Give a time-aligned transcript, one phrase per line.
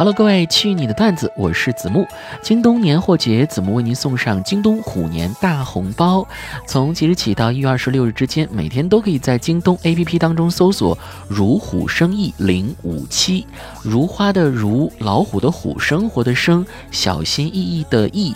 [0.00, 2.08] Hello，各位，去你的段子，我是子木。
[2.40, 6.26] 京东年货节，子木为您送上京东虎年大红包。
[6.66, 10.96] 从即日起到一月二十六日之间，每天都可以在京东 APP 当中搜索
[11.28, 13.46] “如虎生意零五七”，
[13.84, 18.34] 如花的如，老虎的虎，生活的生，小心翼翼的翼。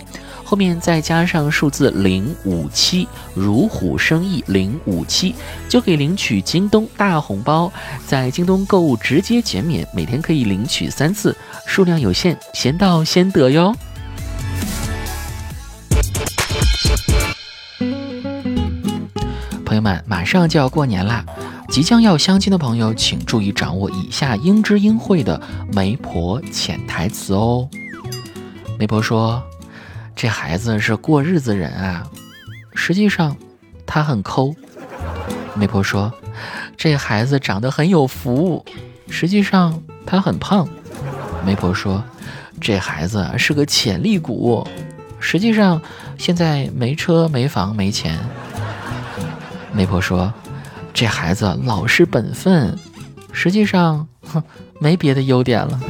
[0.55, 5.35] 后面再加上数字零五七，如虎生翼零五七，
[5.69, 7.73] 就可以领取京东大红包。
[8.07, 11.37] 在京东购物直接减免，每天可以领取三次，
[11.67, 13.75] 数量有限，先到先得哟。
[19.65, 21.25] 朋友们，马上就要过年啦，
[21.69, 25.43] 即将要相亲的朋友，请注意掌握以下应知应会的
[25.73, 27.69] 媒婆潜台词哦。
[28.79, 29.43] 媒婆说。
[30.17, 32.07] 这孩子是过日子人啊，
[32.75, 33.37] 实际上
[33.85, 34.55] 他很抠。
[35.55, 36.13] 媒婆说
[36.77, 38.65] ：“这孩子长得很有福，
[39.09, 40.67] 实际上他很胖。”
[41.45, 42.03] 媒婆说
[42.61, 44.67] ：“这孩子是个潜力股，
[45.21, 45.81] 实际上
[46.19, 48.19] 现在没车没房没钱。”
[49.73, 50.33] 媒婆说
[50.95, 52.77] ：“这孩子老实本分，
[53.33, 54.43] 实际上哼
[54.81, 55.81] 没别的优点了。”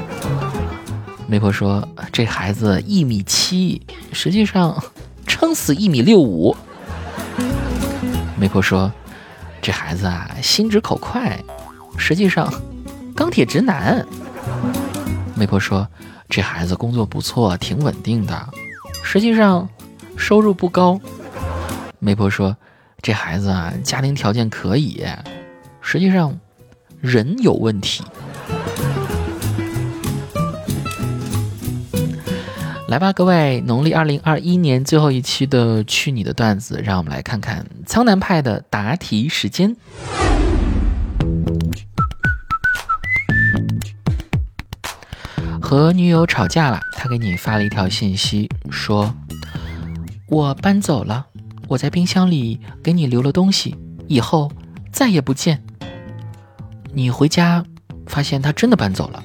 [1.26, 3.80] 媒婆说：“这孩子一米七，
[4.12, 4.82] 实际上
[5.26, 6.54] 撑死一米六五。”
[8.36, 8.92] 媒婆说
[9.62, 11.42] ：“这孩子啊，心直口快，
[11.96, 12.52] 实际上
[13.16, 14.06] 钢铁直男。”
[15.34, 15.88] 媒婆说
[16.28, 18.48] ：“这孩子工作不错，挺稳定的，
[19.02, 19.68] 实际上
[20.16, 21.00] 收入不高。”
[21.98, 22.54] 媒婆说
[23.00, 25.02] ：“这孩子啊，家庭条件可以，
[25.80, 26.38] 实际上
[27.00, 28.04] 人有问题。”
[32.94, 33.60] 来吧，各位！
[33.66, 39.74] 农历二零二一年最后一期的《去你的段子》，让我们来看看苍南派的答题时间。
[45.60, 49.12] 和女友吵架了，他给你发了一条信息，说
[50.30, 51.26] ：“我搬走了，
[51.66, 53.76] 我在冰箱里给你留了东西，
[54.06, 54.52] 以后
[54.92, 55.60] 再也不见。”
[56.94, 57.64] 你回家
[58.06, 59.20] 发现他真的搬走了，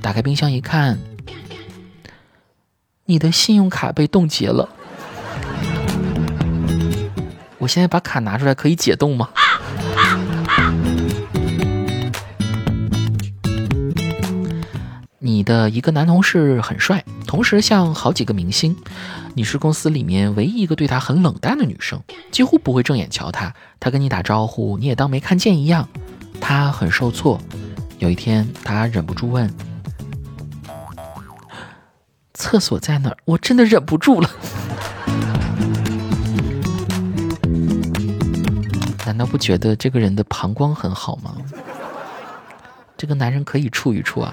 [0.00, 0.96] 打开冰箱一看。
[3.10, 4.68] 你的信用卡被冻结了，
[7.58, 9.30] 我现在把卡拿出来可以解冻吗？
[15.18, 18.76] 你的一个男同事很帅，同时像好几个明星，
[19.34, 22.00] 你是公司里面唯一一个对他很冷淡的女生，
[22.30, 25.88] 几乎不会正眼瞧他，他跟你打招呼你也当没看见一样，
[26.40, 27.40] 他很受挫。
[27.98, 29.52] 有一天他忍不住问。
[32.40, 33.16] 厕所在哪儿？
[33.26, 34.30] 我真的忍不住了。
[39.04, 41.36] 难道不觉得这个人的膀胱很好吗？
[42.96, 44.32] 这个男人可以处一处啊。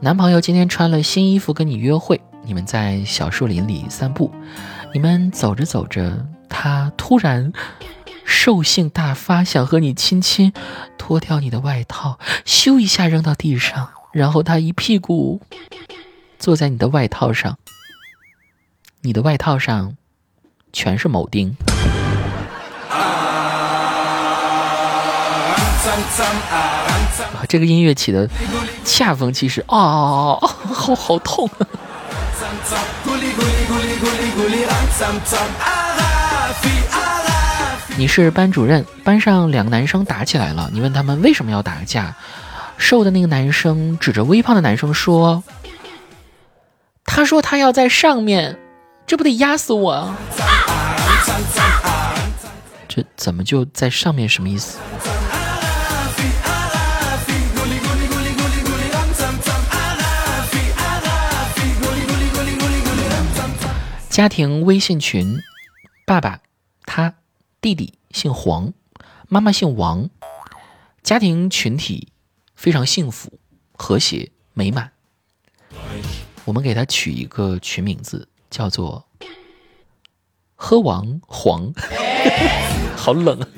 [0.00, 4.32] 男朋友今天穿了新衣服跟你约会，你们在小树林里散步，
[4.92, 7.52] 你们走着走着，他突然。
[8.46, 10.52] 兽性大发，想和你亲亲，
[10.96, 15.42] 脱掉你的外套，咻一下扔到地上，然后他一屁股
[16.38, 17.58] 坐在你的外套上，
[19.00, 19.96] 你的外套上
[20.72, 21.56] 全是铆钉。
[27.34, 28.30] 啊这个音乐起的
[28.84, 31.50] 恰逢其时啊，好好痛。
[31.58, 31.66] 啊
[37.98, 42.14] 你是班主任，班上两个男生打起来了，你问他们为什么要打架，
[42.76, 45.42] 瘦的那个男生指着微胖的男生说
[47.06, 48.58] ：“他说他要在上面，
[49.06, 50.14] 这不得压死我！”
[52.86, 54.28] 这怎么就在上面？
[54.28, 54.76] 什么意思？
[64.10, 65.38] 家庭微信群，
[66.06, 66.40] 爸爸，
[67.66, 68.72] 弟弟姓黄，
[69.28, 70.08] 妈妈姓王，
[71.02, 72.12] 家庭群体
[72.54, 73.40] 非常幸福、
[73.72, 74.92] 和谐、美满。
[76.44, 79.08] 我们给他取一个群名字，叫做
[80.54, 81.72] “喝王黄”，
[82.96, 83.48] 好冷啊！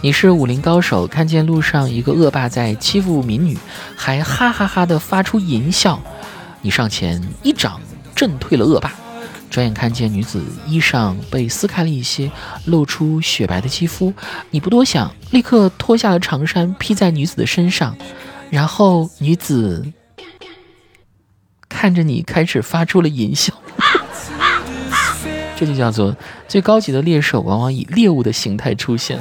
[0.00, 3.58] 你是武林高手，看见路上一个恶霸在欺负民女，
[3.96, 6.00] 还哈哈哈的发出淫笑，
[6.62, 7.80] 你上前一掌
[8.14, 8.92] 震退了恶霸。
[9.50, 12.30] 转眼看见女子衣裳被撕开了一些，
[12.66, 14.12] 露出雪白的肌肤，
[14.50, 17.96] 你不多想，立刻脱下了长衫披在女子的身上。
[18.50, 19.84] 然后女子
[21.68, 23.52] 看着你，开始发出了淫笑。
[25.58, 26.16] 这就叫做
[26.46, 29.18] 最高级的猎手，往往以猎物的形态出现。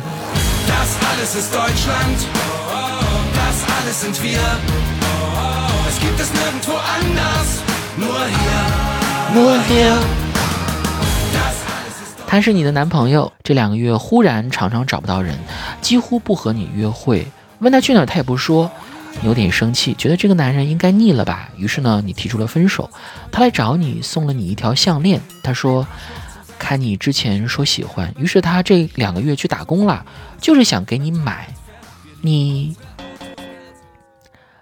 [12.25, 15.37] 他是你的男朋友，这两个月忽然常常找不到人，
[15.81, 17.27] 几乎不和你约会。
[17.59, 18.71] 问他去哪儿，他也不说，
[19.19, 21.49] 你有点生气，觉得这个男人应该腻了吧？
[21.57, 22.89] 于是呢，你提出了分手。
[23.33, 25.21] 他来找你，送了你一条项链。
[25.43, 25.85] 他说，
[26.59, 30.05] 看你之前说喜欢，于是他这两个月去打工了，
[30.41, 31.47] 就是想给你买。
[32.21, 32.75] 你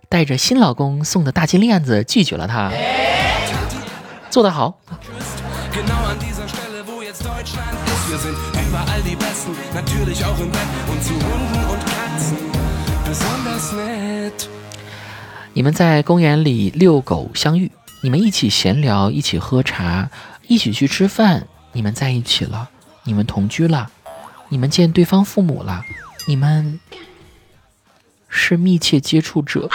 [0.10, 2.72] 带着新老公送的大金链子拒绝了他，
[4.30, 4.80] 做得好。
[15.54, 17.72] 你们在公园里遛狗相遇，
[18.04, 20.10] 你们一起闲聊，一起喝茶，
[20.48, 21.48] 一起去吃饭。
[21.76, 22.70] 你们在一起了，
[23.04, 23.92] 你们同居了，
[24.48, 25.84] 你们见对方父母了，
[26.26, 26.80] 你们
[28.30, 29.70] 是密切接触者。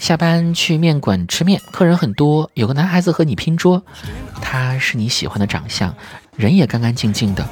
[0.00, 3.80] 下班去面馆吃面，客人很多，有个男孩子和你拼桌，
[4.42, 5.94] 他是你喜欢的长相，
[6.34, 7.48] 人也干干净净的，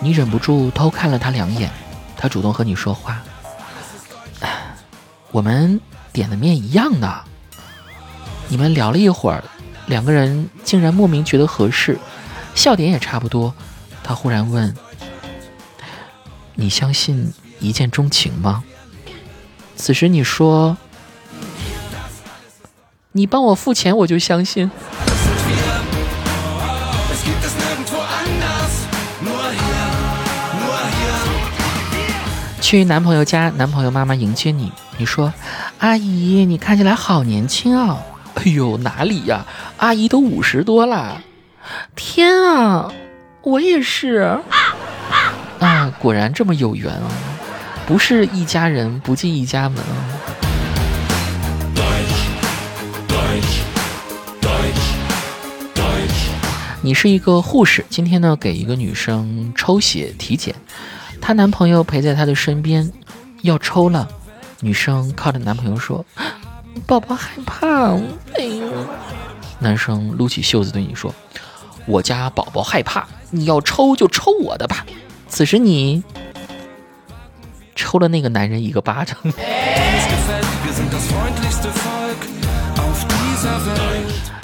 [0.00, 1.70] 你忍不住偷看了他两眼，
[2.16, 3.20] 他主动和你说话，
[5.36, 5.78] 我们
[6.14, 7.24] 点的面一样的。
[8.48, 9.44] 你们聊了一会儿，
[9.84, 11.98] 两个人竟然莫名觉得合适，
[12.54, 13.52] 笑点也差不多，
[14.02, 14.74] 他忽然问
[16.56, 18.64] ：“你相信一见钟情吗？”
[19.76, 20.74] 此时你说。
[23.12, 24.70] 你帮我付钱，我就相信。
[32.62, 35.32] 去男朋友家，男朋友妈妈迎接你，你说
[35.78, 37.98] ：“阿姨，你看起来好年轻啊！”
[38.36, 39.44] 哎呦，哪里呀？
[39.78, 41.20] 阿姨都五十多了。
[41.94, 42.92] 天啊，
[43.42, 44.38] 我也是。
[45.58, 47.08] 啊，果然这么有缘啊！
[47.86, 50.04] 不是一家人，不进一家门啊。
[56.82, 60.54] 你是一个护士，今天呢给一个女生抽血体检，
[61.20, 62.92] 她男朋友陪在她的身边，
[63.42, 64.08] 要抽了，
[64.66, 66.04] 女生靠着男朋友说
[66.88, 67.92] ：“宝宝害怕。”
[68.34, 68.68] 哎呦，
[69.60, 71.14] 男生撸起袖子对你说
[71.86, 74.84] ：“我家宝宝害怕，你要抽就抽我的吧。”
[75.30, 76.02] 此时你
[77.76, 79.16] 抽了那个男人一个巴掌。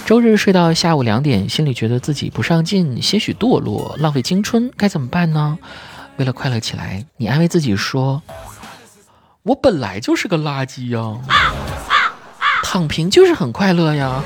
[0.06, 5.58] 周日睡到下午两点，心里觉得自己不上进，些许堕落，浪费青春，该怎么办呢？
[6.16, 8.22] 为了快乐起来，你安慰自己说
[9.44, 11.18] ：“我本来就是个垃圾呀，
[12.62, 14.22] 躺平就是很快乐呀。”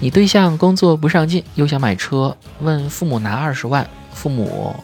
[0.00, 4.74] 你对象工作不上进，又想买车，问父母拿二十万，父母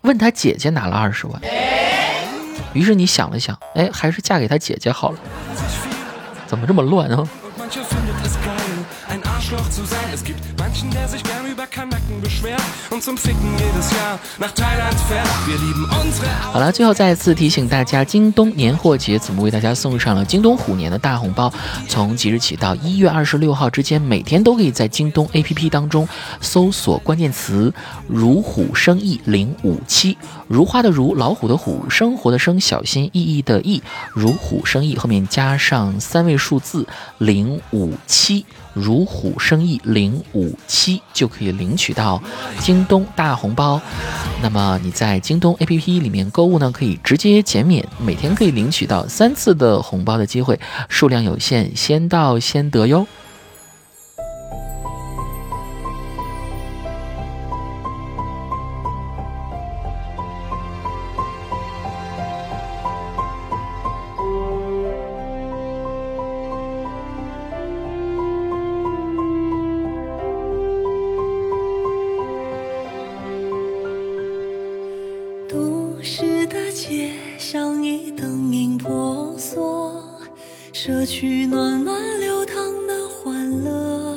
[0.00, 1.40] 问他姐姐拿了二十万。
[2.72, 5.18] 于是你想了想，哎，还是嫁给他姐姐好了。
[6.48, 7.28] 怎么这么乱啊？
[16.52, 21.52] 好了，最后再次提醒大家，京东年货节子木为大家送上了京东虎年的大红包。
[21.88, 26.08] 从即日起到一月二十六号之间，每天都可以在京东 APP 当中
[26.40, 27.72] 搜索关键词
[28.08, 30.16] “如虎生意零五七”，
[30.48, 36.86] 如花的如，老虎的虎，生活的生，小心翼翼的翼，如虎生意后面加上三位数字
[37.18, 38.46] 零五七。
[38.76, 42.22] 如虎生翼零五七就可以领取到
[42.60, 43.80] 京东大红包。
[44.42, 53.06] 那么你在京东 APP 里面购物呢，可以直接减免，每天可以领取到三次的红包的机会，数量有限，先到先得哟。
[80.86, 84.16] 社区暖暖流淌的欢乐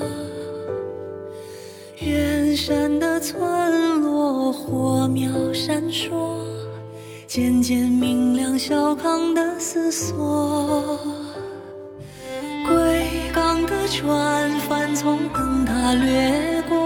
[1.98, 6.46] 远山的村落火苗闪烁
[7.26, 10.96] 渐渐明亮小康的思索。
[12.68, 16.78] 归港的船帆从灯塔掠过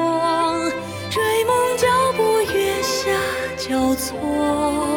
[1.09, 2.23] 追梦脚步
[2.53, 3.11] 月下
[3.57, 4.92] 交错。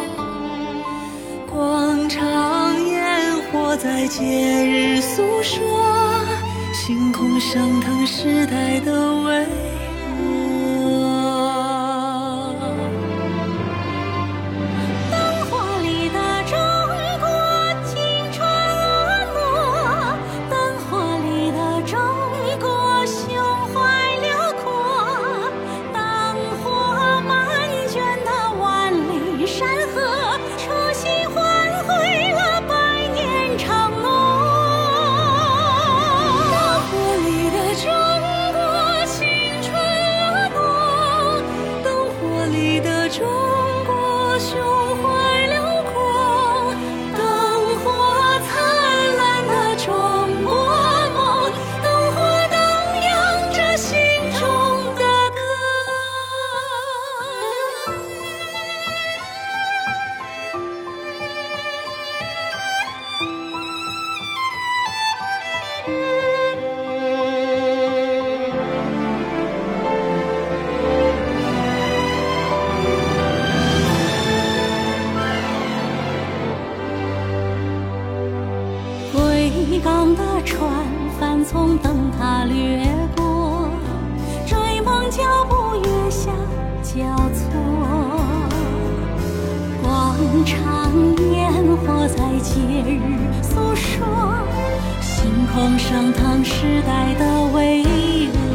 [3.86, 5.80] 在节日诉说
[6.74, 9.75] 星空升腾时代的伟。
[90.46, 90.92] 长
[91.32, 93.00] 烟火在节日
[93.42, 94.06] 诉说
[95.00, 98.45] 星空升腾时代的巍峨